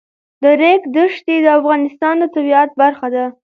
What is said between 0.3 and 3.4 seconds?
د ریګ دښتې د افغانستان د طبیعت برخه ده.